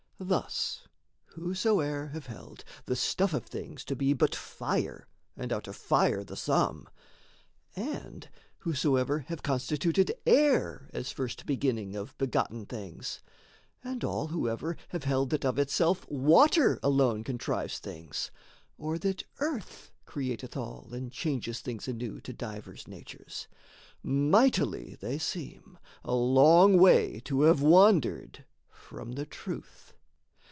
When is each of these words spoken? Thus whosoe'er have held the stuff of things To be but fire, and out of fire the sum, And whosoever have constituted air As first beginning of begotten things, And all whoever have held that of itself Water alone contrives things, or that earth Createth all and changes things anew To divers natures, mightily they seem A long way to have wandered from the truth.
Thus 0.23 0.87
whosoe'er 1.33 2.09
have 2.09 2.27
held 2.27 2.63
the 2.85 2.95
stuff 2.95 3.33
of 3.33 3.47
things 3.47 3.83
To 3.85 3.95
be 3.95 4.13
but 4.13 4.35
fire, 4.35 5.07
and 5.35 5.51
out 5.51 5.67
of 5.67 5.75
fire 5.75 6.23
the 6.23 6.35
sum, 6.35 6.87
And 7.75 8.29
whosoever 8.59 9.21
have 9.29 9.41
constituted 9.41 10.13
air 10.27 10.91
As 10.93 11.11
first 11.11 11.47
beginning 11.47 11.95
of 11.95 12.15
begotten 12.19 12.67
things, 12.67 13.19
And 13.83 14.03
all 14.03 14.27
whoever 14.27 14.77
have 14.89 15.05
held 15.05 15.31
that 15.31 15.43
of 15.43 15.57
itself 15.57 16.07
Water 16.07 16.79
alone 16.83 17.23
contrives 17.23 17.79
things, 17.79 18.29
or 18.77 18.99
that 18.99 19.23
earth 19.39 19.91
Createth 20.05 20.55
all 20.55 20.89
and 20.91 21.11
changes 21.11 21.61
things 21.61 21.87
anew 21.87 22.21
To 22.21 22.31
divers 22.31 22.87
natures, 22.87 23.47
mightily 24.03 24.97
they 25.01 25.17
seem 25.17 25.79
A 26.03 26.13
long 26.13 26.77
way 26.77 27.21
to 27.21 27.41
have 27.41 27.63
wandered 27.63 28.45
from 28.69 29.13
the 29.13 29.25
truth. 29.25 29.87